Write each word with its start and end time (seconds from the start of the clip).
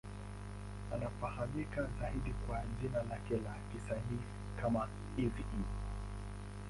Anafahamika 0.93 1.89
zaidi 1.99 2.33
kwa 2.47 2.63
jina 2.81 3.03
lake 3.03 3.33
la 3.37 3.55
kisanii 3.71 4.19
kama 4.61 4.89
Eazy-E. 5.17 5.65